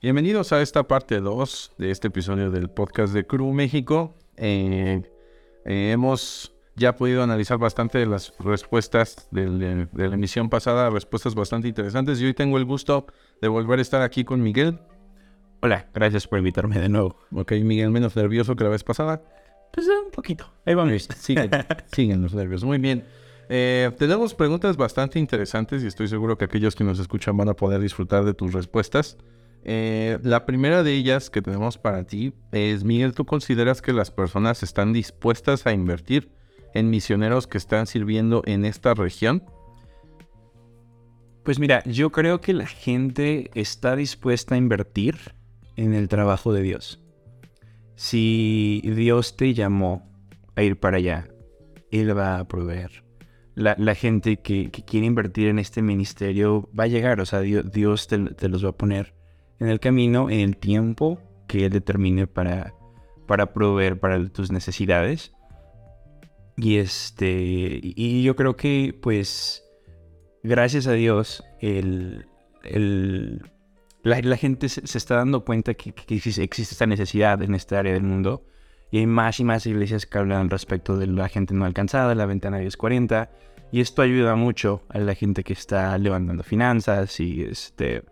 [0.00, 4.14] Bienvenidos a esta parte 2 de este episodio del podcast de Crew México.
[4.36, 5.02] Eh,
[5.64, 10.88] eh, hemos ya podido analizar bastante de las respuestas del- de, de la emisión pasada,
[10.90, 12.20] respuestas bastante interesantes.
[12.20, 13.06] Y hoy tengo el gusto
[13.42, 14.78] de volver a estar aquí con Miguel.
[15.60, 17.16] Hola, gracias por invitarme de nuevo.
[17.34, 19.20] Ok, Miguel, menos nervioso que la vez pasada.
[19.72, 20.48] Pues un poquito.
[20.64, 21.08] Ahí vamos.
[21.18, 21.50] Siguen,
[21.92, 22.62] siguen los nervios.
[22.62, 23.04] Muy bien.
[23.48, 27.54] Eh, tenemos preguntas bastante interesantes y estoy seguro que aquellos que nos escuchan van a
[27.54, 29.16] poder disfrutar de tus respuestas.
[29.64, 34.10] Eh, la primera de ellas que tenemos para ti es, Miguel, ¿tú consideras que las
[34.10, 36.30] personas están dispuestas a invertir
[36.74, 39.44] en misioneros que están sirviendo en esta región?
[41.44, 45.16] Pues mira, yo creo que la gente está dispuesta a invertir
[45.76, 47.00] en el trabajo de Dios.
[47.94, 50.08] Si Dios te llamó
[50.56, 51.28] a ir para allá,
[51.90, 53.04] Él va a proveer.
[53.54, 58.48] La, gente que, quiere invertir en este ministerio va a llegar, o sea, Dios, te
[58.48, 59.17] los va a poner
[59.60, 62.74] en el camino, en el tiempo que Él determine para,
[63.26, 65.32] para proveer para tus necesidades.
[66.56, 69.64] Y este, y yo creo que pues
[70.42, 72.26] gracias a Dios, el,
[72.64, 73.42] el-
[74.02, 77.78] la, la gente se, se está dando cuenta que, que existe esta necesidad en esta
[77.78, 78.44] área del mundo.
[78.90, 82.24] Y hay más y más iglesias que hablan respecto de la gente no alcanzada, la
[82.24, 83.30] ventana 1040.
[83.70, 88.02] Y esto ayuda mucho a la gente que está levantando finanzas y, este,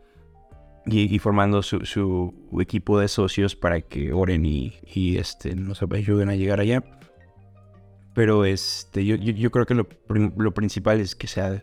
[0.87, 5.83] y, y formando su, su equipo de socios para que oren y, y, este, nos
[5.83, 6.83] ayuden a llegar allá.
[8.15, 11.62] Pero este, yo, yo, yo creo que lo, lo principal es que sea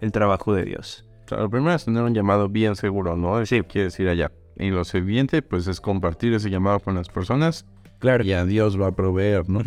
[0.00, 1.04] el trabajo de Dios.
[1.24, 3.44] O sea, lo primero es tener un llamado bien seguro, ¿no?
[3.44, 3.62] Sí.
[3.62, 4.32] Quieres ir allá.
[4.56, 7.66] Y lo siguiente, pues, es compartir ese llamado con las personas.
[7.98, 8.24] Claro.
[8.24, 9.60] Y a Dios va a proveer, ¿no?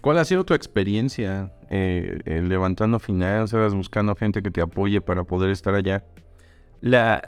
[0.00, 5.24] ¿Cuál ha sido tu experiencia eh, eh, levantando finanzas, buscando gente que te apoye para
[5.24, 6.04] poder estar allá?
[6.80, 7.22] La,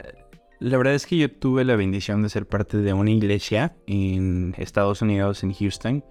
[0.60, 4.54] la verdad es que yo tuve la bendición de ser parte de una iglesia en
[4.58, 6.04] Estados Unidos, en Houston,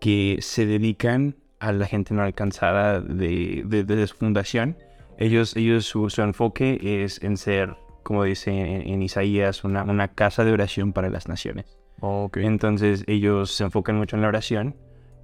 [0.00, 4.76] que se dedican a la gente no alcanzada de, de- desde su fundación.
[5.18, 10.08] Ellos, ellos su, su enfoque es en ser, como dice en, en Isaías, una, una
[10.08, 11.78] casa de oración para las naciones.
[12.00, 12.38] Ok.
[12.38, 14.76] Entonces ellos se enfocan mucho en la oración,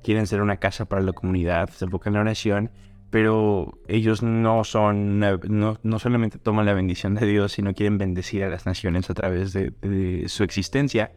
[0.05, 2.71] quieren ser una casa para la comunidad, se enfocan en la oración,
[3.11, 8.45] pero ellos no son, no, no solamente toman la bendición de Dios, sino quieren bendecir
[8.45, 11.13] a las naciones a través de, su existencia.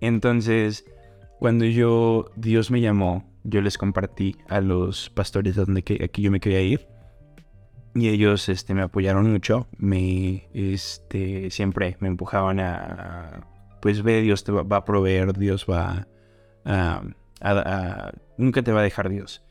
[0.00, 0.84] Entonces,
[1.38, 6.40] cuando yo, Dios me llamó, yo les compartí a los pastores donde que, yo me
[6.40, 6.86] quería ir.
[7.94, 13.48] Y ellos este, me apoyaron mucho, me, este, siempre me empujaban a,
[13.82, 16.06] pues ve, Dios te va, a proveer, Dios va
[18.36, 19.42] nunca te va a dejar Dios.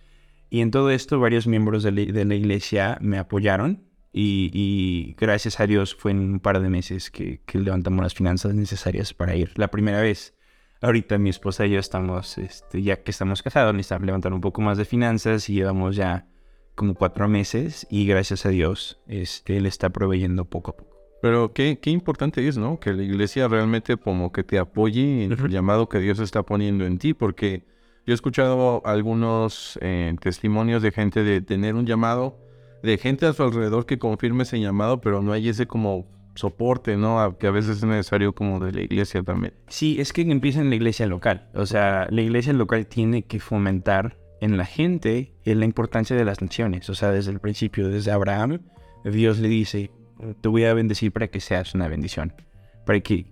[0.49, 5.15] Y en todo esto varios miembros de la, de la iglesia me apoyaron y, y
[5.17, 9.13] gracias a Dios fue en un par de meses que, que levantamos las finanzas necesarias
[9.13, 9.51] para ir.
[9.55, 10.35] La primera vez,
[10.81, 14.61] ahorita mi esposa y yo estamos, este, ya que estamos casados, necesitamos levantar un poco
[14.61, 16.27] más de finanzas y llevamos ya
[16.73, 20.97] como cuatro meses y gracias a Dios este, Él está proveyendo poco a poco.
[21.21, 22.79] Pero qué, qué importante es, ¿no?
[22.79, 26.85] Que la iglesia realmente como que te apoye en el llamado que Dios está poniendo
[26.85, 27.65] en ti, porque
[28.09, 32.39] yo he escuchado algunos eh, testimonios de gente de tener un llamado,
[32.81, 36.97] de gente a su alrededor que confirme ese llamado, pero no hay ese como soporte,
[36.97, 37.37] ¿no?
[37.37, 39.53] Que a veces es necesario como de la iglesia también.
[39.67, 41.51] Sí, es que empieza en la iglesia local.
[41.53, 46.41] O sea, la iglesia local tiene que fomentar en la gente la importancia de las
[46.41, 46.89] naciones.
[46.89, 48.61] O sea, desde el principio, desde Abraham,
[49.05, 49.91] Dios le dice,
[50.41, 52.33] te voy a bendecir para que seas una bendición.
[52.87, 53.27] Para que,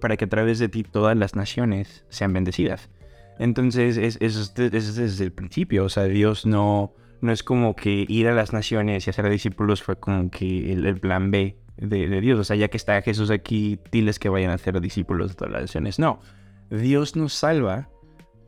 [0.00, 2.90] para que a través de ti todas las naciones sean bendecidas.
[3.38, 5.84] Entonces, es, es, de- es desde el principio.
[5.84, 9.82] O sea, Dios no, no es como que ir a las naciones y hacer discípulos
[9.82, 12.38] fue como que el, el plan B de, de Dios.
[12.38, 15.52] O sea, ya que está Jesús aquí, diles que vayan a ser discípulos de todas
[15.52, 15.98] las naciones.
[15.98, 16.20] No,
[16.70, 17.90] Dios nos salva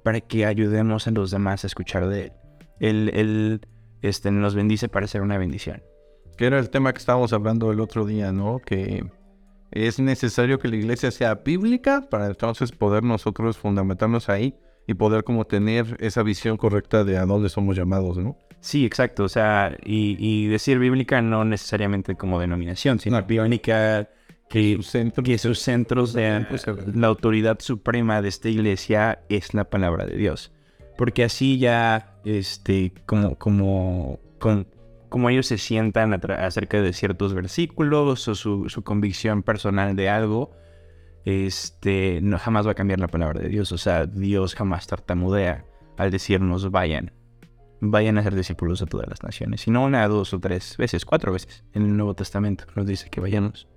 [0.05, 2.33] para que ayudemos a los demás a escuchar de Él.
[2.81, 3.61] Él, él
[4.03, 5.83] este, nos bendice para ser una bendición.
[6.37, 8.61] Que era el tema que estábamos hablando el otro día, ¿no?
[8.61, 9.05] Que
[9.73, 14.55] es necesario que la iglesia sea bíblica para entonces poder nosotros fundamentarnos ahí
[14.89, 18.37] y poder como tener esa visión correcta de a dónde somos llamados, ¿no?
[18.61, 19.23] Sí, exacto.
[19.23, 23.27] O sea, y, y decir bíblica no necesariamente como denominación, sino No.
[23.27, 24.09] bíblica
[24.49, 25.25] que, Sus centros.
[25.25, 30.17] que sus centros de Pues, la autoridad suprema de esta iglesia es la palabra de
[30.17, 30.51] Dios.
[30.97, 34.67] Porque así ya, este, como, como, con-
[35.11, 40.51] como ellos se sientan acerca de ciertos versículos o su, su convicción personal de algo,
[41.25, 43.73] este, no jamás va a cambiar la palabra de Dios.
[43.73, 45.65] O sea, Dios jamás tartamudea
[45.97, 47.13] al decirnos vayan,
[47.81, 49.67] vayan a ser discípulos de todas las naciones.
[49.67, 51.65] Y no una, dos o tres veces, cuatro veces.
[51.73, 53.69] En el Nuevo Testamento nos dice que vayamos.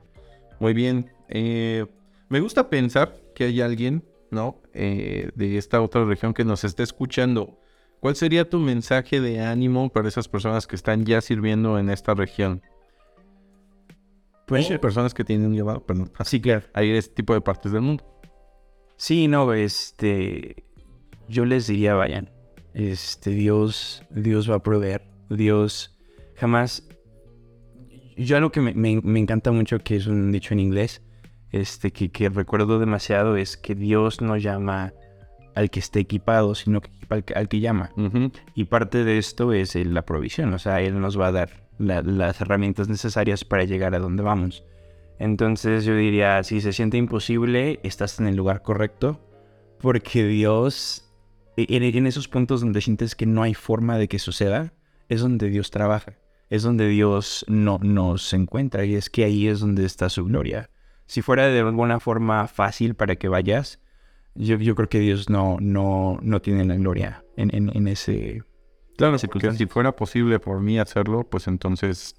[0.59, 1.11] Muy bien.
[1.29, 1.85] Eh,
[2.29, 4.61] Me gusta pensar que hay alguien, ¿no?
[4.73, 7.57] Eh, de esta otra región que nos esté escuchando.
[7.99, 12.13] ¿Cuál sería tu mensaje de ánimo para esas personas que están ya sirviendo en esta
[12.13, 12.61] región?
[14.51, 16.63] Pues hay personas que tienen un llamado, perdón, Sí, claro.
[16.73, 18.05] a este tipo de partes del mundo.
[18.97, 20.63] Sí, no, este,
[21.27, 22.29] yo les diría vayan.
[22.73, 25.03] Este, Dios, Dios va a proveer.
[25.29, 25.97] Dios
[26.35, 26.87] jamás.
[28.17, 31.01] Yo algo que me, me- me encanta mucho, que es un dicho en inglés,
[31.51, 34.93] este, que, que recuerdo demasiado, es que Dios no llama
[35.55, 37.91] al que esté equipado, sino que al que, al que llama.
[38.55, 42.01] Y parte de esto es la provisión, o sea, Él nos va a dar la-
[42.01, 44.63] las herramientas necesarias para llegar a donde vamos.
[45.19, 49.19] Entonces yo diría, si se siente imposible, estás en el lugar correcto,
[49.79, 51.11] porque Dios,
[51.57, 54.73] e, en, en esos puntos donde sientes que no hay forma de que suceda,
[55.09, 56.13] es donde Dios trabaja,
[56.49, 60.69] es donde Dios no, nos encuentra y es que ahí es donde está su gloria.
[61.05, 63.79] Si fuera de alguna forma fácil para que vayas,
[64.35, 68.43] yo, yo creo que Dios no, no, no tiene la gloria en, en, en ese...
[68.97, 72.15] Claro, porque si fuera posible por mí hacerlo, pues entonces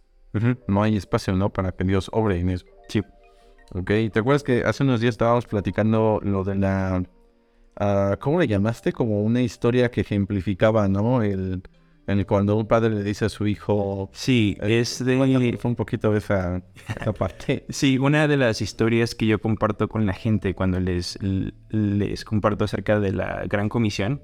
[0.66, 1.52] no hay espacio, ¿no?
[1.52, 2.66] Para que Dios obre en eso.
[2.88, 3.02] Sí.
[3.74, 7.04] Ok, ¿te acuerdas que hace unos días estábamos platicando lo de la...
[7.76, 8.92] ah, ¿Cómo le llamaste?
[8.92, 11.22] Como una historia que ejemplificaba, ¿no?
[11.22, 11.62] El,
[12.06, 14.10] el cuando un padre le dice a su hijo...
[14.12, 15.56] Sí, Eh, es de...
[15.58, 17.64] Fue un poquito de esa, esa parte.
[17.68, 21.18] Sí, una de las historias que yo comparto con la gente cuando les,
[21.70, 24.22] les comparto acerca de la Gran Comisión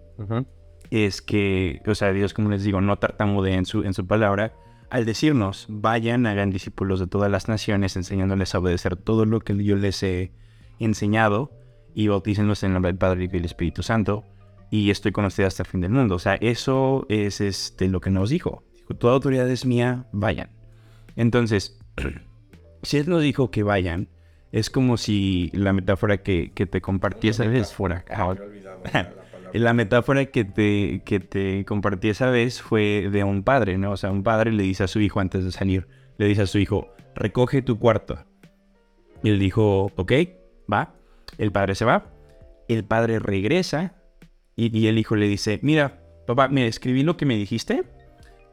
[0.91, 4.55] es que, o sea, Dios, como les digo, no tartamudea en su, en su palabra.
[4.91, 9.63] Al decirnos, vayan, hagan discípulos de todas las naciones, enseñándoles a obedecer todo lo que
[9.63, 10.33] yo les he
[10.79, 11.53] enseñado
[11.95, 14.25] y bautícenlos en el nombre del Padre y del Espíritu Santo
[14.71, 16.15] y estoy con ustedes hasta el fin del mundo.
[16.15, 18.65] O sea, eso es este, lo que nos dijo.
[18.75, 20.51] Dijo, toda autoridad es mía, vayan.
[21.17, 21.79] Entonces,
[22.83, 24.09] si Él nos dijo que vayan,
[24.53, 28.05] es como si la metáfora que, que te compartí esa vez fuera...
[29.55, 33.93] La metáfora que te, que te compartí esa vez fue de un padre, ¿no?
[33.93, 35.89] O sea, un padre le dice a su hijo antes de salir,
[36.19, 38.19] le dice a su hijo, recoge tu cuarto.
[39.23, 40.13] Y él dijo, ok,
[40.71, 40.95] va.
[41.39, 42.11] El padre se va.
[42.69, 43.95] El padre regresa
[44.59, 47.85] y, y el hijo le dice, mira, papá, mira, escribí lo que me dijiste.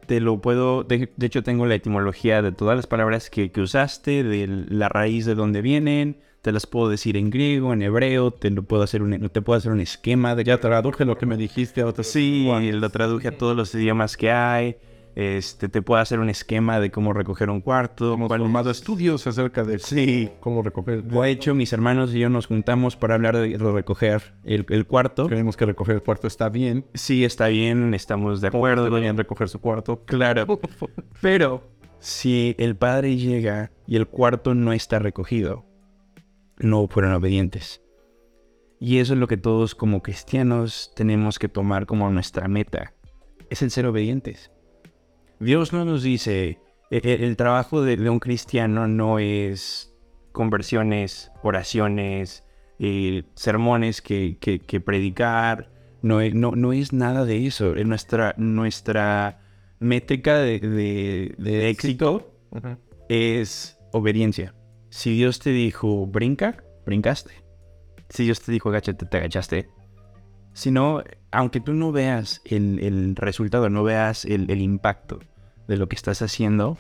[0.06, 3.60] Te lo puedo, de, de hecho tengo la etimología de todas las palabras que, que
[3.60, 8.30] usaste, de la raíz de dónde vienen, te las puedo decir en griego, en hebreo,
[8.30, 11.26] te lo puedo hacer un, te puedo hacer un esquema de Ya traduje lo que
[11.26, 12.06] me dijiste a otros.
[12.06, 14.78] Sí, lo traduje a todos los idiomas que hay.
[15.16, 18.16] Este, te puedo hacer un esquema de cómo recoger un cuarto.
[18.16, 20.30] Hemos formado estudios acerca de Sí.
[20.42, 21.04] cómo recoger.
[21.06, 25.28] De hecho, mis hermanos y yo nos juntamos para hablar de recoger el, el cuarto.
[25.28, 26.86] Creemos que recoger el cuarto está bien.
[26.94, 28.84] Sí, está bien, estamos de acuerdo.
[28.84, 30.04] Deberían recoger su cuarto.
[30.04, 30.60] Claro.
[31.22, 31.64] Pero
[32.00, 35.66] si el padre llega y el cuarto no está recogido,
[36.58, 37.82] no fueron obedientes.
[38.82, 42.94] Y eso es lo que todos como cristianos tenemos que tomar como nuestra meta.
[43.50, 44.52] Es el ser obedientes.
[45.46, 46.60] Dios no nos dice,
[46.90, 49.96] e- e- el, trabajo de, de un cristiano no es
[50.32, 52.44] conversiones, oraciones,
[52.80, 55.72] eh, sermones que, que- que predicar,
[56.02, 57.74] no es, no, no es nada de eso.
[57.76, 59.40] Nuestra, nuestra
[59.80, 62.34] métrica de, de- de éxito
[63.08, 64.56] es obediencia.
[64.90, 67.32] Si Dios te dijo brinca, brincaste.
[68.10, 69.70] Si Dios te dijo agáchate, te agachaste.
[70.54, 75.20] Si no, aunque tú no veas el, el resultado, no veas el, el impacto
[75.68, 76.78] de lo que estás haciendo,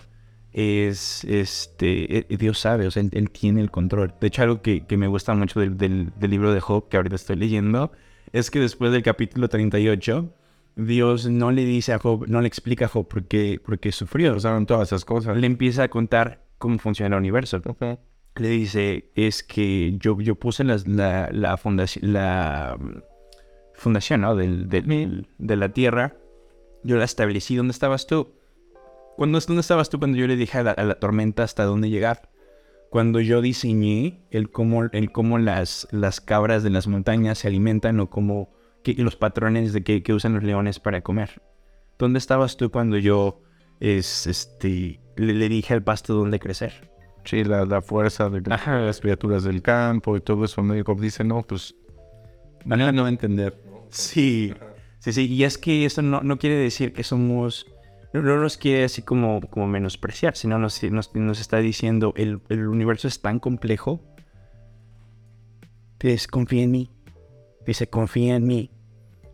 [0.54, 4.14] es este eh, Dios sabe, o sea, él, él tiene el control.
[4.22, 6.98] De hecho, algo que, que me gusta mucho del, del- del libro de Job, que
[6.98, 7.92] ahorita estoy leyendo,
[8.32, 10.34] es que después del capítulo 38,
[10.78, 13.92] Dios no le dice a Job, no le explica a Job por qué, por qué
[13.92, 14.34] sufrió.
[14.34, 15.38] Pasaron todas esas cosas.
[15.38, 17.62] Le empieza a contar cómo funciona el universo.
[18.38, 22.78] Le dice, es que yo, yo puse las- la, la fundación, la
[23.74, 24.36] fundación ¿no?
[24.36, 26.16] del, del- de la Tierra,
[26.84, 27.56] yo la establecí.
[27.56, 28.34] ¿Dónde estabas tú?
[29.16, 31.90] ¿Cuándo, ¿Dónde estabas tú cuando yo le dije a la, a la tormenta hasta dónde
[31.90, 32.30] llegar?
[32.90, 38.00] Cuando yo diseñé el cómo, el cómo las, las cabras de las montañas se alimentan
[38.00, 38.54] o cómo
[38.84, 41.42] que, los patrones de que, que usan los leones para comer.
[41.98, 43.42] ¿Dónde estabas tú cuando yo
[43.80, 46.92] es, este, le, le dije al pasto dónde crecer?
[47.26, 48.80] Sí, la, la fuerza de Ajá.
[48.80, 50.64] las criaturas del campo y todo eso.
[50.86, 51.76] Job dice, no, pues,
[52.64, 53.60] manera no entender.
[53.90, 54.54] Sí,
[55.00, 55.26] sí, sí.
[55.34, 57.66] Y es que eso no, no quiere decir que somos...
[58.16, 62.40] No, no nos quiere así como, como menospreciar, sino nos, nos, nos está diciendo el,
[62.48, 64.00] el universo es tan complejo.
[66.00, 66.90] Dice, confía en mí.
[67.68, 68.72] Dice, confía en mí.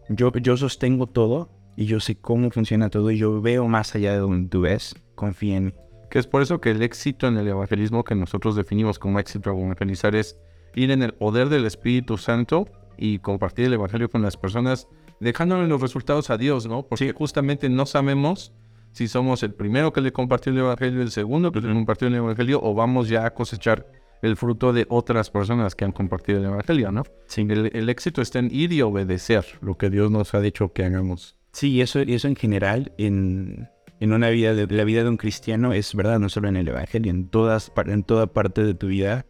[0.09, 4.13] Yo, yo sostengo todo y yo sé cómo funciona todo y yo veo más allá
[4.13, 4.95] de donde tú ves.
[5.13, 5.73] Confía en mí.
[6.09, 9.51] Que es por eso que el éxito en el evangelismo que nosotros definimos como éxito
[9.51, 10.39] evangelizar es
[10.73, 12.65] ir en el poder del Espíritu Santo
[12.97, 14.87] y compartir el Evangelio con las personas,
[15.19, 16.81] dejándole los resultados a Dios, ¿no?
[16.81, 18.53] Porque justamente no sabemos
[18.91, 22.15] si somos el primero que le compartió el Evangelio, el segundo que le compartió el
[22.15, 23.87] Evangelio, o vamos ya a cosechar
[24.21, 27.03] el fruto de otras personas que han compartido el Evangelio, ¿no?
[27.25, 27.41] Sí.
[27.41, 30.83] El, el éxito está en ir y obedecer lo que Dios nos ha dicho que
[30.83, 31.37] hagamos.
[31.53, 33.69] Sí, eso, eso en general, en,
[33.99, 36.67] en una vida, de, la vida de un cristiano, es verdad, no solo en el
[36.67, 39.25] Evangelio, en, todas, en toda parte de tu vida,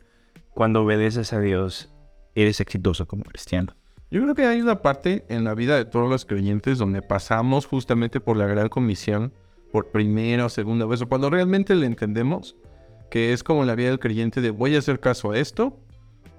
[0.50, 1.94] cuando obedeces a Dios,
[2.36, 3.76] eres exitoso como cristiano.
[4.10, 7.66] Yo creo que hay una parte en la vida de todos los creyentes donde pasamos
[7.66, 9.34] justamente por la gran comisión
[9.72, 12.56] por primera o segunda vez, o cuando realmente le entendemos,
[13.10, 15.78] que es como la vida del creyente de voy a hacer caso a esto,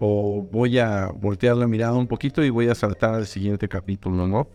[0.05, 4.27] o voy a voltear la mirada un poquito y voy a saltar al siguiente capítulo,
[4.27, 4.49] ¿no?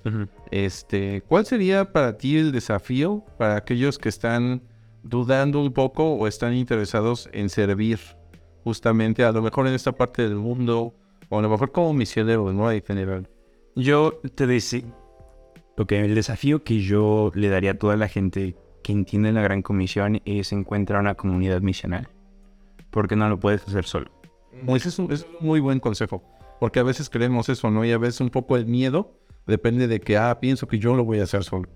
[0.51, 4.61] Este, ¿cuál sería para ti el desafío para aquellos que están
[5.03, 7.99] dudando un poco o están interesados en servir
[8.65, 10.93] justamente a lo mejor en esta parte del mundo
[11.29, 12.69] o a lo mejor como misioneros, ¿no?
[12.69, 13.29] En general.
[13.75, 14.83] Yo te decía,
[15.77, 18.57] ok, el desafío que yo le daría a toda la gente
[18.87, 22.07] que entiende la gran comisión es encontrar una comunidad misional,
[22.89, 24.09] porque no lo puedes hacer solo.
[24.69, 26.23] Ese es un, ese es un muy buen consejo,
[26.61, 27.83] porque a veces creemos eso, ¿no?
[27.83, 31.03] Y a veces un poco el miedo depende de que, ah, pienso que yo lo
[31.03, 31.67] voy a hacer solo.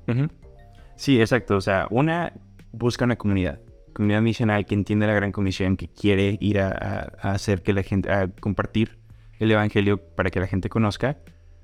[0.96, 1.58] Sí, exacto.
[1.58, 2.32] O sea, una
[2.72, 3.60] busca una comunidad,
[3.94, 7.74] comunidad misional que entiende la gran comisión, que quiere ir a, a- a hacer que
[7.74, 9.00] la gente, a compartir
[9.40, 11.18] el evangelio para que la gente conozca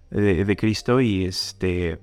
[0.09, 1.99] de, de Cristo y este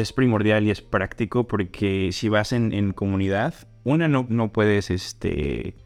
[0.00, 4.90] es primordial y es práctico porque si vas en, en comunidad, una no, no puedes,
[4.90, 5.76] este,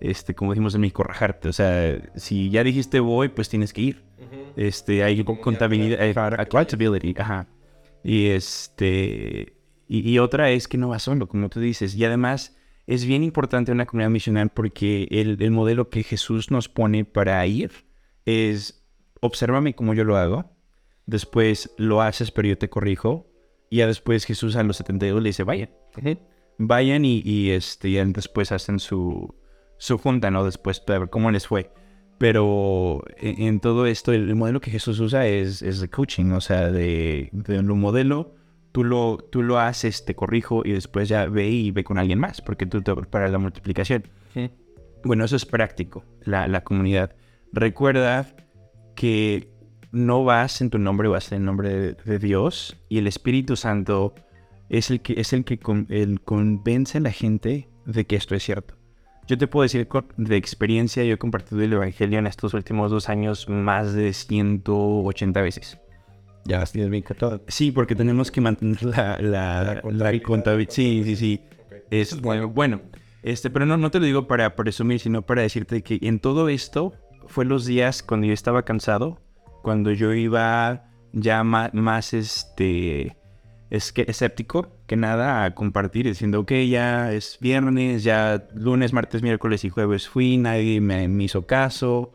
[0.00, 1.48] este, como decimos en México, rajarte.
[1.48, 4.04] O sea, si ya dijiste voy, pues tienes que ir.
[4.56, 7.48] Este, hay contabilidad, eh, accountability, ajá.
[8.04, 9.56] Y este,
[9.88, 11.94] y, y otra es que no vas solo, como tú dices.
[11.94, 12.56] Y además
[12.86, 17.44] es bien importante una comunidad misional porque el, el modelo que Jesús nos pone para
[17.46, 17.70] ir
[18.24, 18.84] es,
[19.20, 20.52] obsérvame como yo lo hago,
[21.06, 23.26] después lo haces pero yo te corrijo,
[23.70, 25.70] y ya después Jesús a los 72 le dice, vayan,
[26.58, 29.34] vayan y, y, este, y después hacen su,
[29.78, 30.44] su junta, ¿no?
[30.44, 31.70] Después para ver cómo les fue.
[32.18, 36.32] Pero en, en todo esto, el, el modelo que Jesús usa es, es de coaching,
[36.32, 38.34] o sea, de, de un modelo,
[38.72, 42.18] tú lo, tú lo haces, te corrijo y después ya ve y ve con alguien
[42.18, 44.04] más, porque tú te para la multiplicación.
[45.04, 47.14] Bueno, eso es práctico, la, la comunidad.
[47.52, 48.26] Recuerda
[48.94, 49.51] que
[49.92, 53.56] no vas en tu nombre, vas en el nombre de, de Dios y el Espíritu
[53.56, 54.14] Santo
[54.68, 58.34] es el que, es el que con- el convence a la gente de que esto
[58.34, 58.74] es cierto.
[59.28, 63.08] Yo te puedo decir de experiencia, yo he compartido el Evangelio en estos últimos dos
[63.08, 65.78] años más de 180 veces.
[66.44, 67.04] Ya, tienes bien.
[67.46, 70.22] Sí, porque tenemos que mantener la, la, La la contabilidad.
[70.26, 70.72] contabilidad.
[70.72, 71.40] Sí, sí, sí.
[71.90, 72.80] Es bueno, bueno.
[73.22, 76.48] Este, pero no, no te lo digo para presumir, sino para decirte que en todo
[76.48, 76.92] esto
[77.28, 79.20] fue los días cuando yo estaba cansado,
[79.62, 83.16] cuando yo iba ya más, este
[83.70, 89.22] es que escéptico que nada a compartir, diciendo, ok, ya es viernes, ya lunes, martes,
[89.22, 92.12] miércoles y jueves fui, nadie me, me hizo caso,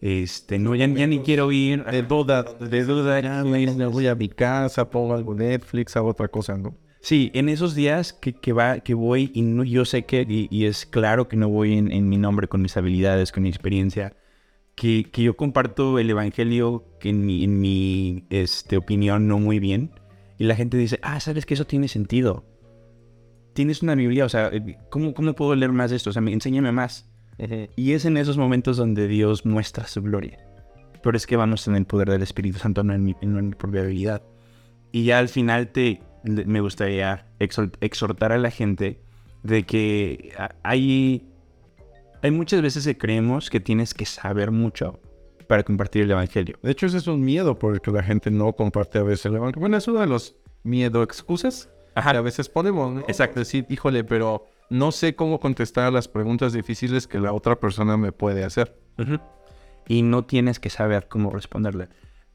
[0.00, 1.84] este, no, ya, ya ni quiero ir.
[1.84, 6.08] De duda, de duda, ya me me voy a mi casa, pongo algo Netflix, hago
[6.10, 6.76] otra cosa, ¿no?
[7.00, 10.48] Sí, en esos días que, que, va, que voy y no- yo sé que, y,
[10.50, 13.48] y es claro que no voy en, en mi nombre con mis habilidades, con mi
[13.48, 14.14] experiencia,
[14.74, 19.58] que, que yo comparto el Evangelio que en mi, en mi este, opinión no muy
[19.58, 19.90] bien,
[20.38, 22.44] y la gente dice, ah, sabes que eso tiene sentido.
[23.52, 26.10] Tienes una Biblia, o sea, eh, ¿cómo, cómo puedo leer más de esto?
[26.10, 27.06] O sea, me- enséñame más.
[27.74, 30.38] Y es en esos momentos donde Dios muestra su gloria.
[31.02, 33.48] Pero es que vamos en el poder del Espíritu Santo, no en mi, no en
[33.48, 34.22] mi propia habilidad.
[34.92, 39.00] Y ya al final te, me gustaría exhor- exhortar a la gente
[39.42, 41.29] de que a- hay,
[42.22, 45.00] hay muchas veces que creemos que tienes que saber mucho
[45.48, 46.58] para compartir el Evangelio.
[46.62, 49.26] De hecho, ese es un miedo por el que la gente no comparte a veces
[49.26, 49.60] el evangelio.
[49.60, 53.00] Bueno, es uno de los miedo excusas que a veces ponemos, ¿no?
[53.00, 53.40] Exacto.
[53.40, 57.96] Decir, híjole, pero no sé cómo contestar a las preguntas difíciles que la otra persona
[57.96, 58.76] me puede hacer.
[59.88, 61.88] Y no tienes que saber cómo responderle.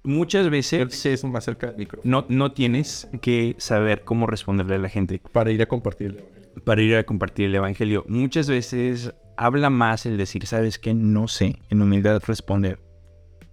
[0.03, 2.01] Muchas veces es más cerca del micro.
[2.03, 5.21] no, no tienes que saber cómo responderle a la gente.
[5.31, 6.63] Para ir a compartir el evangelio.
[6.63, 8.05] para ir a compartir el Evangelio.
[8.07, 10.93] Muchas veces habla más el decir, ¿sabes qué?
[10.93, 12.79] No sé, en humildad responder.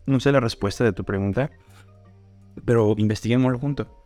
[0.06, 1.50] No sé la respuesta de tu pregunta,
[2.64, 3.98] pero investiguémoslo junto.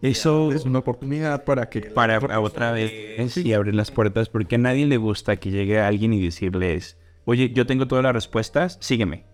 [0.00, 1.80] Eso Es una oportunidad para que...
[1.82, 6.12] para otra vez y abrir las puertas, porque a nadie le gusta que llegue alguien
[6.12, 9.26] y decirles, oye, yo tengo todas las respuestas, sígueme.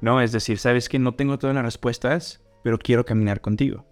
[0.00, 3.86] No, es decir, ¿sabes que No tengo todas las respuestas, pero quiero caminar contigo.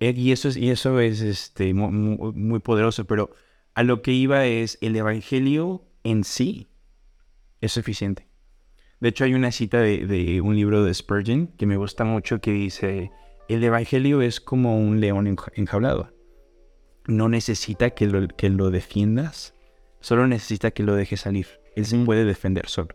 [0.00, 3.30] Eh, Y eso es, y eso es este, mu- mu- muy, poderoso, pero
[3.74, 6.68] a lo que iba es, el Evangelio en sí
[7.60, 8.28] es suficiente.
[9.00, 12.40] De hecho, hay una cita de, de un libro de Spurgeon que me gusta mucho
[12.40, 13.10] que dice,
[13.48, 16.12] el Evangelio es como un león enja- enjaulado.
[17.06, 19.54] No necesita que lo, que lo defiendas,
[20.00, 21.46] solo necesita que lo dejes salir.
[21.76, 22.94] Él se puede defender solo.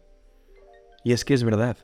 [1.04, 1.78] Y es que es verdad.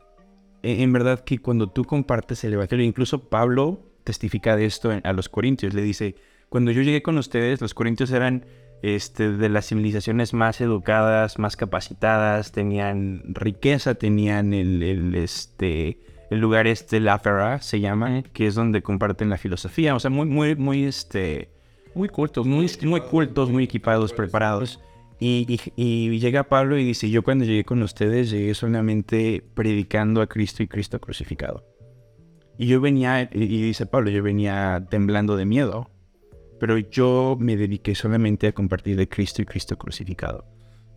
[0.62, 5.14] E- En verdad que cuando tú compartes el Evangelio, incluso Pablo testifica de esto a
[5.14, 6.16] los corintios, le dice,
[6.50, 8.46] cuando yo llegué con ustedes, los corintios eran
[8.82, 16.40] este, de las civilizaciones más educadas, más capacitadas, tenían riqueza, tenían el, el, este, el
[16.40, 20.26] lugar este, la Ferra, se llama, que es donde comparten la filosofía, o sea, muy,
[20.26, 21.50] muy, muy, este,
[21.94, 24.80] Muy cultos, muy, muy cultos, muy equipados, preparados.
[25.20, 30.22] Y, y- y llega Pablo y dice, yo cuando llegué con ustedes llegué solamente predicando
[30.22, 31.64] a Cristo y Cristo crucificado.
[32.58, 35.91] Y yo venía, y y dice Pablo, yo venía temblando de miedo,
[36.62, 40.46] pero yo me dediqué solamente a compartir de Cristo y Cristo crucificado.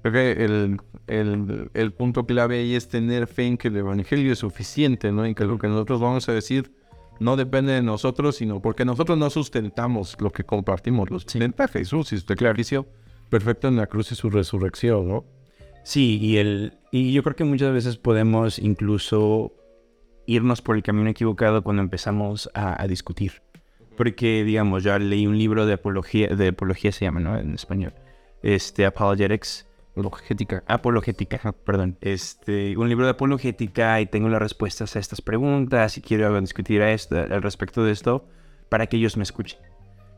[0.03, 4.31] Creo que el, el, el punto clave ahí es tener fe en que el Evangelio
[4.31, 5.27] es suficiente, ¿no?
[5.27, 6.71] Y que lo que nosotros vamos a decir
[7.19, 12.13] no depende de nosotros, sino porque nosotros no sustentamos lo que compartimos, lo sustenta Jesús
[12.13, 12.87] y su sacrificio
[13.31, 15.25] perfecto en la cruz y su resurrección, ¿no?
[15.83, 19.55] Sí, y, el, y yo creo que muchas veces podemos incluso
[20.27, 23.41] irnos por el camino equivocado cuando empezamos a, a discutir.
[23.97, 27.39] Porque, digamos, yo leí un libro de apología, de apología se llama, ¿no?
[27.39, 27.95] En español.
[28.43, 29.67] Este, Apologetics.
[29.97, 30.65] Apologética.
[30.67, 31.97] Apologética, perdón.
[32.01, 36.83] Este, un libro de apologética y tengo las respuestas a estas preguntas y quiero discutir
[36.83, 38.27] a esto, al respecto de esto
[38.69, 39.61] para que ellos me escuchen.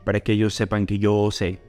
[0.03, 1.59] Para que ellos sepan que yo sé.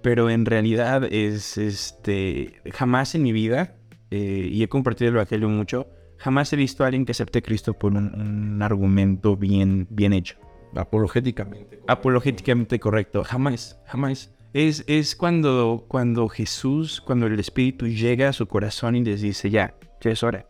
[0.00, 3.74] Pero en realidad es, este, jamás en mi vida,
[4.12, 7.42] eh, y he compartido el Evangelio mucho, jamás he visto a alguien que acepte a
[7.42, 10.38] Cristo por un, un argumento bien, bien hecho
[10.74, 11.80] Apologéticamente.
[11.86, 13.24] apologéticamente correcto.
[13.24, 14.32] Jamás, jamás.
[14.54, 19.50] Es, es cuando, cuando Jesús, cuando el Espíritu llega a su corazón y les dice,
[19.50, 20.46] ya, ya es hora.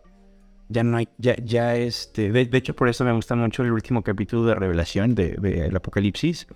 [0.68, 2.30] Ya no hay, ya, ya este.
[2.30, 5.74] De, de hecho, por eso me gusta mucho el último capítulo de Revelación de- del
[5.74, 6.46] Apocalipsis.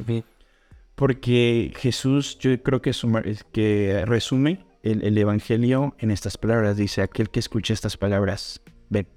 [0.95, 3.23] Porque Jesús, yo creo que, suma-
[3.53, 6.77] que resume el, el Evangelio en estas palabras.
[6.77, 9.09] Dice, aquel que escuche estas palabras, ven.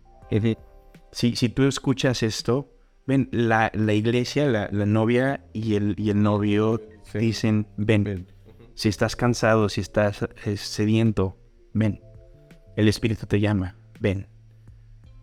[1.11, 2.71] Si, si tú escuchas esto,
[3.05, 6.81] ven, la, la iglesia, la, la novia y el, y el novio
[7.13, 8.27] dicen, ven.
[8.73, 11.37] Si estás cansado, si estás eh, sediento,
[11.73, 12.01] ven.
[12.75, 14.27] El Espíritu te llama, ven.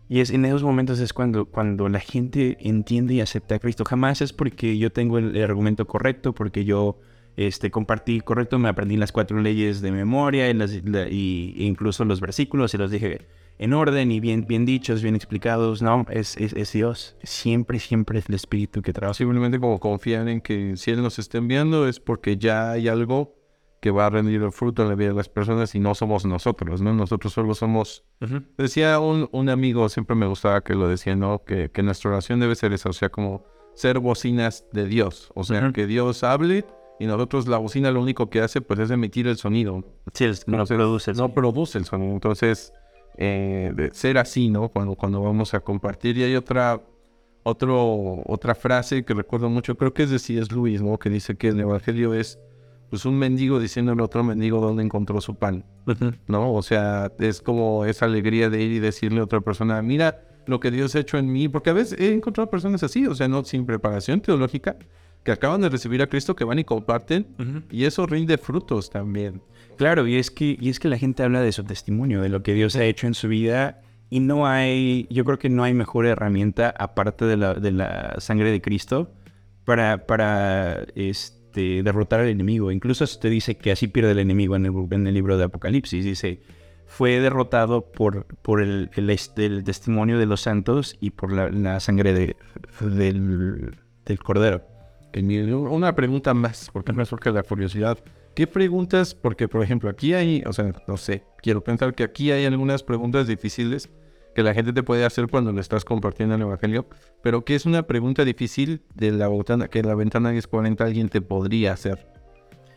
[0.09, 3.83] Y es en esos momentos es cuando, cuando la gente entiende y acepta a Cristo.
[3.85, 6.99] Jamás es porque yo tengo el, el argumento correcto, porque yo
[7.35, 11.63] este, compartí correcto, me aprendí las cuatro leyes de memoria y, las- la- y- e
[11.63, 13.21] incluso los versículos y los dije
[13.57, 15.81] en orden y bien, bien dichos, bien explicados.
[15.81, 17.15] No, es, es, es Dios.
[17.23, 19.13] Siempre, siempre es el Espíritu que trabaja.
[19.15, 23.35] Simplemente como confiar en que si Él nos está enviando es porque ya hay algo
[23.81, 26.25] que va a rendir el fruto en la vida de las personas y no somos
[26.25, 26.93] nosotros, ¿no?
[26.93, 28.05] Nosotros solo somos...
[28.57, 31.43] Decía un, un amigo, siempre me gustaba que lo decía, ¿no?
[31.43, 33.43] Que, que nuestra oración debe ser esa, o sea, como
[33.75, 35.31] ser bocinas de Dios.
[35.35, 36.65] O sea, que Dios hable
[36.97, 39.83] y nosotros la bocina lo único que hace pues es emitir el sonido.
[40.13, 42.13] Sí, no Entonces, produce el No produce el sonido.
[42.13, 42.71] Entonces,
[43.17, 44.69] eh, de ser así, ¿no?
[44.69, 46.17] Cuando, cuando vamos a compartir.
[46.17, 46.81] Y hay otra,
[47.43, 50.53] otro, otra frase que recuerdo mucho, creo que es de C.S.
[50.53, 50.97] Lewis, ¿no?
[50.97, 52.39] Que dice que el Evangelio es
[52.89, 55.65] pues un mendigo diciéndole a otro mendigo dónde encontró su pan,
[56.27, 56.53] ¿no?
[56.53, 60.59] O sea, es como esa alegría de ir y decirle a otra persona, mira lo
[60.59, 63.27] que Dios ha hecho en mí, porque a veces he encontrado personas así, o sea,
[63.27, 64.77] no sin preparación teológica,
[65.23, 69.41] que acaban de recibir a Cristo, que van y comparten, y eso rinde frutos también.
[69.77, 72.43] Claro, y es que, y es que la gente habla de su testimonio, de lo
[72.43, 75.73] que Dios ha hecho en su vida, y no hay, yo creo que no hay
[75.73, 79.11] mejor herramienta aparte de la, de la sangre de Cristo
[79.65, 82.71] para, para este, derrotar al enemigo.
[82.71, 85.45] Incluso se te dice que así pierde el enemigo en el, en el libro de
[85.45, 86.05] Apocalipsis.
[86.05, 86.41] Dice,
[86.85, 91.79] fue derrotado por, por el, el, el testimonio de los santos y por la, la
[91.79, 92.35] sangre de-
[92.81, 94.61] del, del cordero.
[95.15, 97.97] Una pregunta más, porque me surge la curiosidad.
[98.35, 99.13] ¿Qué preguntas?
[99.13, 102.81] Porque, por ejemplo, aquí hay, o sea, no sé, quiero pensar que aquí hay algunas
[102.83, 103.89] preguntas difíciles
[104.33, 106.87] que la gente te puede hacer cuando le estás compartiendo el Evangelio,
[107.21, 111.21] pero ¿qué es una pregunta difícil de la ventana, que la ventana 1040 alguien te
[111.21, 112.07] podría hacer?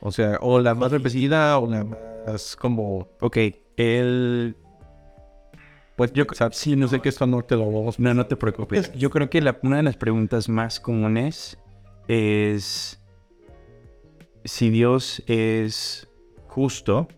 [0.03, 1.85] O sea, o la más repetida o la
[2.27, 3.38] más como, Ok,
[3.79, 4.55] el...
[5.97, 8.27] pues yo, o sea, sí, no sé qué esto no te lo vamos No, no
[8.27, 8.92] te preocupes.
[8.92, 11.59] Yo creo que la- una de las preguntas más comunes
[12.09, 13.01] es
[14.47, 16.09] si Dios es
[16.47, 17.09] justo,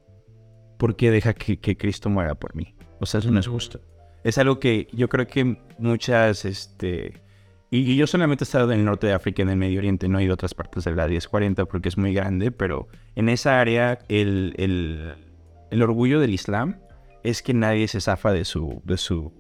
[0.79, 2.75] ¿por qué deja que, que Cristo muera por mí?
[3.01, 3.81] O sea, eso no es justo.
[4.25, 7.23] Es algo que yo creo que muchas, este...
[7.71, 10.09] Y, y yo solamente he estado en el norte de África, en el Medio Oriente,
[10.09, 13.29] no he ido a otras partes de la 1040 porque es muy grande, pero en
[13.29, 15.15] esa área el, el,
[15.71, 16.81] el orgullo del Islam
[17.23, 19.33] es que nadie se zafa de su, de su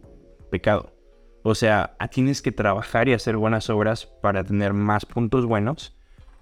[0.50, 0.94] pecado.
[1.42, 5.96] O sea, tienes que trabajar y hacer buenas obras para tener más puntos buenos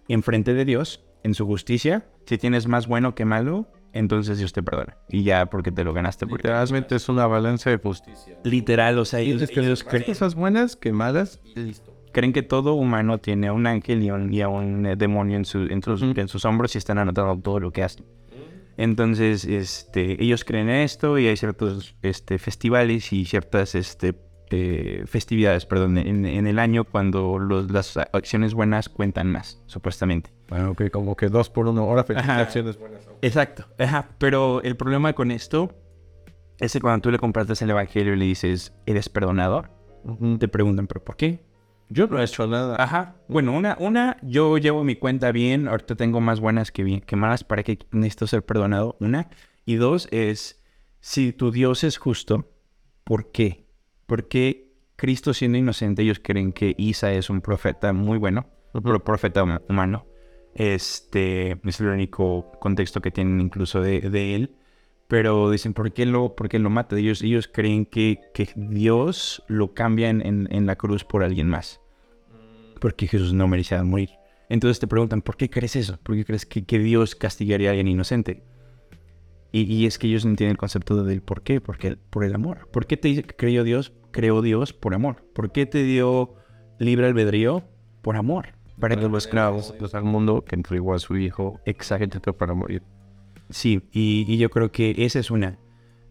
[0.09, 2.07] enfrente de Dios, en su justicia.
[2.27, 4.97] Si tienes más bueno que malo, entonces Dios te perdona.
[5.09, 6.27] Y ya porque te lo ganaste.
[6.27, 8.35] Porque Literalmente es una balanza de justicia.
[8.45, 11.93] Literal, o sea, ellos, ellos creen, Cosas buenas que malas y listo.
[12.13, 15.37] creen que todo humano tiene a un ángel y, un- y a un eh, demonio
[15.37, 18.07] en, su- en sus, en sus hombros y están anotando todo lo que hacen.
[18.77, 24.15] Entonces, este, ellos creen en esto y hay ciertos este, festivales y ciertas este,
[24.51, 30.31] eh, festividades, perdón, en, en el año cuando los- las acciones buenas cuentan más, supuestamente.
[30.49, 31.83] Bueno, que como que dos por uno.
[31.83, 33.09] Ahora acciones buenas.
[33.23, 33.67] Exacto.
[33.79, 34.11] Ajá.
[34.19, 35.75] Pero el problema con esto
[36.59, 39.71] es que cuando tú le compartes el evangelio y le dices, eres perdonador,
[40.39, 41.45] te preguntan, ¿pero por qué?
[41.89, 42.77] Yo no he hecho nada.
[42.83, 43.17] Ajá.
[43.29, 47.17] Bueno, una, una, yo llevo mi cuenta bien, ahorita tengo más buenas que, bien, que
[47.17, 48.97] malas, ¿para qué necesito ser perdonado?
[49.01, 49.29] Una.
[49.65, 50.63] Y dos es,
[51.01, 52.51] si tu Dios es justo,
[53.05, 53.67] ¿por qué?
[54.07, 59.45] Porque Cristo siendo inocente, ellos creen que Isa es un profeta muy bueno, un profeta
[59.45, 60.07] hum- humano.
[60.57, 64.57] Este es el único contexto que tienen incluso de, de él.
[65.09, 66.99] Pero dicen, ¿por qué lo, por qué lo mata?
[66.99, 71.49] Ellos, ellos creen que, que Dios lo cambia en, en- en la cruz por alguien
[71.49, 71.81] más.
[72.81, 74.11] Porque Jesús no merecía morir.
[74.49, 75.99] Entonces te preguntan, ¿por qué crees eso?
[76.03, 78.43] ¿Por qué crees que, que Dios castigaría a alguien inocente?
[79.53, 82.35] Y, y es que ellos no entienden el concepto del por qué, porque por el
[82.35, 82.69] amor.
[82.73, 83.93] ¿Por qué te dice que creyó Dios?
[84.11, 85.25] Creó Dios por amor.
[85.35, 86.35] ¿Por qué te dio
[86.79, 87.63] libre albedrío?
[88.03, 88.56] Por amor.
[88.79, 89.75] Para que lo esclavos.
[89.93, 92.33] Al mundo que entregó a su hijo Exacto.
[92.35, 92.83] para morir.
[93.49, 95.59] Sí, y, y yo creo que esa es una.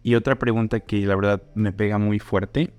[0.04, 2.74] Y otra pregunta que la verdad me pega muy fuerte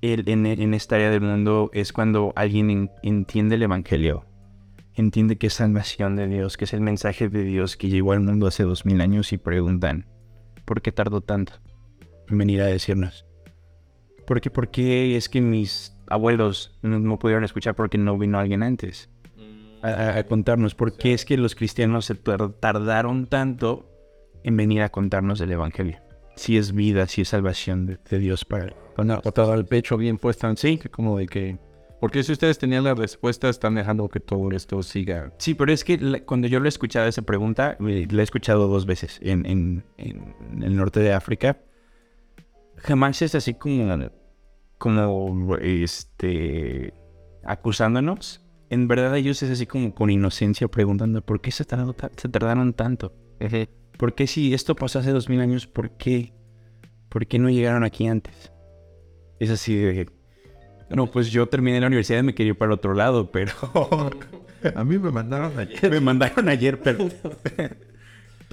[0.00, 4.24] el- en, en esta área del mundo es cuando alguien en- entiende el Evangelio,
[4.94, 8.20] entiende que es salvación de Dios, que es el mensaje de Dios que llegó al
[8.20, 10.06] mundo hace dos mil años y preguntan,
[10.64, 11.52] ¿por qué tardó tanto
[12.28, 13.24] en venir a decirnos?
[14.26, 18.38] ¿Por qué, por qué es que mis abuelos no, no pudieron escuchar porque no vino
[18.38, 19.08] alguien antes?
[19.82, 23.88] a, a- a contarnos por qué es que los cristianos se tar- tardaron tanto
[24.44, 25.98] en venir a contarnos el Evangelio.
[26.36, 28.72] Si es vida, si es salvación de, de Dios para...
[28.94, 30.54] Con una patada al pecho bien puesta.
[30.56, 30.78] Sí.
[30.90, 31.58] Como de que...
[32.00, 35.32] Porque si ustedes tenían la respuesta, están dejando que todo esto siga.
[35.38, 38.24] Sí, pero es que la- cuando yo lo he escuchado esa pregunta, eh, la he
[38.24, 41.58] escuchado dos veces en, en- en el norte de África,
[42.76, 43.84] jamás es así como,
[44.82, 46.92] como este,
[47.44, 48.44] acusándonos.
[48.68, 52.28] En verdad ellos es así como con inocencia preguntando, ¿por qué se tardaron, ta- se
[52.28, 53.14] tardaron tanto?
[53.96, 56.32] ¿Por qué si esto pasó hace dos mil años, por qué?
[57.08, 58.50] ¿Por qué no llegaron aquí antes?
[59.38, 60.10] Es así de...
[60.90, 63.52] No, pues yo terminé la universidad y me quería ir para el otro lado, pero...
[64.74, 65.90] A mí me mandaron ayer.
[65.90, 67.06] me mandaron ayer, pero...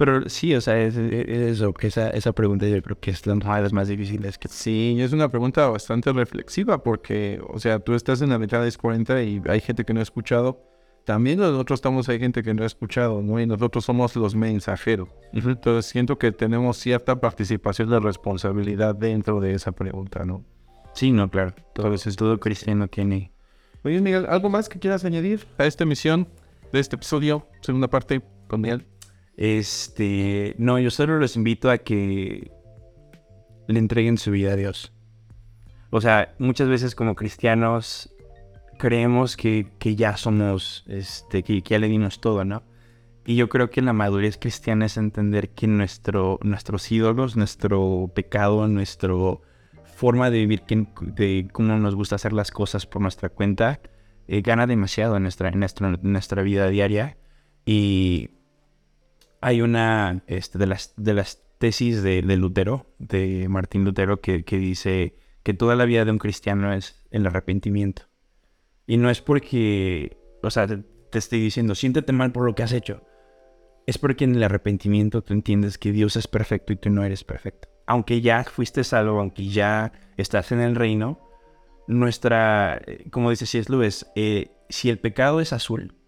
[0.00, 3.26] pero sí, o sea, es, es eso, que esa, esa pregunta yo creo que es
[3.26, 4.48] una de las más difíciles que...
[4.48, 8.72] Sí, es una pregunta bastante reflexiva porque, o sea, tú estás en la mitad de
[8.72, 10.64] 40 y hay gente que no ha escuchado.
[11.04, 13.38] También nosotros estamos, hay gente que no ha escuchado, ¿no?
[13.38, 15.10] Y nosotros somos los mensajeros.
[15.34, 20.46] Entonces siento que tenemos cierta participación de responsabilidad dentro de esa pregunta, ¿no?
[20.94, 21.52] Sí, no, claro.
[21.74, 23.32] Todo, todo cristiano tiene...
[23.84, 26.26] Oye, Miguel, ¿algo más que quieras añadir a esta emisión
[26.72, 28.86] de este episodio, segunda parte con Miguel?
[29.40, 32.52] Este, no, yo solo los invito a que
[33.68, 34.92] le entreguen su vida a Dios.
[35.88, 38.14] O sea, muchas veces como cristianos
[38.78, 42.62] creemos que, ya somos, este, que, ya le dimos todo, ¿no?
[43.24, 48.68] Y yo creo que la madurez cristiana es entender que nuestro, nuestros ídolos, nuestro pecado,
[48.68, 49.14] nuestra
[49.84, 53.80] forma de vivir, de cómo nos gusta hacer las cosas por nuestra cuenta,
[54.28, 55.60] eh, gana demasiado en nuestra, en
[56.02, 57.16] nuestra vida diaria.
[57.64, 58.39] Y
[59.40, 65.54] hay una este, de, las, tesis de, de Lutero, de Martín Lutero, que, dice que
[65.54, 68.02] toda la vida de un cristiano es el arrepentimiento.
[68.86, 72.62] Y no es porque, o sea, te, te estoy diciendo, siéntete mal por lo que
[72.62, 73.02] has hecho.
[73.86, 77.24] Es porque en el arrepentimiento tú entiendes que Dios es perfecto y tú no eres
[77.24, 77.68] perfecto.
[77.86, 81.18] Aunque ya fuiste salvo, aunque ya estás en el reino,
[81.86, 83.70] nuestra, eh, como dice C.S.
[83.70, 85.99] Lewis, eh, si el pecado es azul,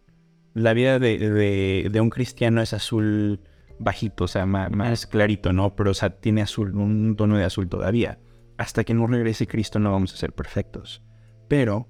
[0.55, 3.41] la vida de, de- de un cristiano es azul
[3.79, 5.75] bajito, o sea, ma- más, clarito, ¿no?
[5.75, 8.19] Pero, o sea, tiene azul, un tono de azul todavía.
[8.59, 11.03] Hasta que no regrese Cristo no vamos a ser perfectos.
[11.49, 11.89] Pero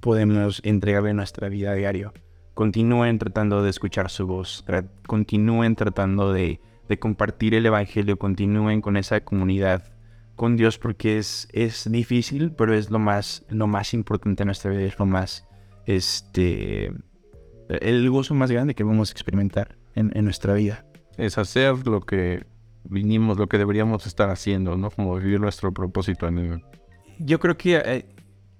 [0.00, 2.12] podemos entregarle nuestra vida a diario.
[2.54, 8.80] Continúen tratando de escuchar su voz, tra- continúen tratando de, de compartir el Evangelio, continúen
[8.80, 9.82] con esa comunidad
[10.36, 14.70] con Dios porque es, es difícil, pero es lo más, lo más importante en nuestra
[14.72, 15.46] vida, es lo más,
[15.86, 16.92] este,
[17.82, 20.84] el gozo más grande que vamos a experimentar en, en nuestra vida.
[21.16, 22.44] Es hacer lo que
[22.84, 24.90] vinimos, lo que deberíamos estar haciendo, ¿no?
[24.90, 26.62] Como vivir nuestro propósito en el...
[27.18, 28.06] Yo creo que eh,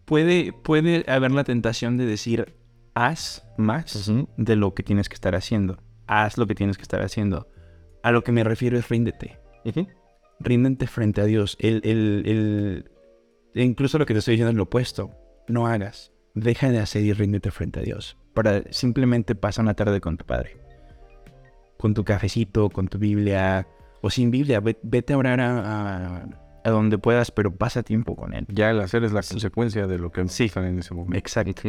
[0.05, 2.57] puede, puede haber la tentación de decir,
[2.94, 5.83] haz más de lo que tienes que estar haciendo.
[6.07, 7.48] Haz lo que tienes que estar haciendo.
[8.03, 9.38] A lo que me refiero es ríndete.
[10.40, 11.57] Ríndete frente a Dios.
[11.59, 12.22] El, el,
[13.55, 15.11] el, incluso lo que te estoy diciendo es lo opuesto.
[15.48, 16.12] No hagas.
[16.35, 18.16] Deja de hacer y ríndete frente a Dios.
[18.35, 20.57] Para simplemente pasar una tarde con tu padre.
[21.79, 23.66] Con tu cafecito, con tu Biblia.
[24.03, 24.61] O sin Biblia.
[24.61, 26.27] Vete a orar a,
[26.64, 28.47] a, donde puedas, pero pasa tiempo con Él.
[28.49, 30.44] Ya el hacer es la consecuencia de lo que sí.
[30.44, 31.16] están en ese momento.
[31.16, 31.62] Exacto.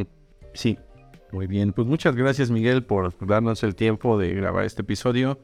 [0.53, 0.77] Sí.
[1.31, 1.73] Muy bien.
[1.73, 5.39] Pues muchas gracias, Miguel, por darnos el tiempo de grabar este episodio.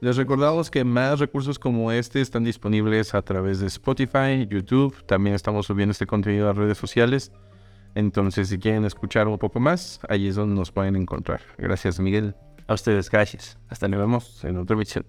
[0.00, 4.94] Les recordamos que más recursos como este están disponibles a través de Spotify, YouTube.
[5.06, 7.32] También estamos subiendo este contenido a redes sociales.
[7.94, 11.40] Entonces, si quieren escuchar un poco más, ahí es donde nos pueden encontrar.
[11.58, 12.34] Gracias, Miguel.
[12.66, 13.58] A ustedes, gracias.
[13.68, 15.04] Hasta nos vemos en otra emisión.